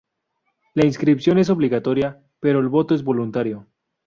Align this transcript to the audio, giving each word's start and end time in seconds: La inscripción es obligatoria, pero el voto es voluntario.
La 0.73 0.83
inscripción 0.83 1.37
es 1.37 1.51
obligatoria, 1.51 2.23
pero 2.39 2.57
el 2.59 2.69
voto 2.69 2.95
es 2.95 3.03
voluntario. 3.03 3.67